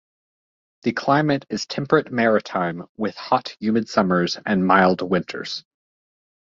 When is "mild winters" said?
4.65-5.63